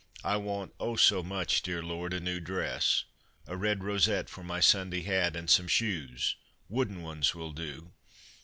I 0.23 0.35
want, 0.37 0.73
oh, 0.79 0.95
so 0.95 1.21
much, 1.21 1.61
dear 1.61 1.83
Lord! 1.83 2.11
a 2.11 2.19
new 2.19 2.39
dress, 2.39 3.03
a 3.45 3.55
red 3.55 3.83
rosette 3.83 4.31
for 4.31 4.43
my 4.43 4.59
Sunday 4.59 5.01
hat, 5.03 5.35
and 5.35 5.47
some 5.47 5.67
shoes— 5.67 6.37
wooden 6.69 7.03
ones 7.03 7.35
will 7.35 7.51
do. 7.51 7.91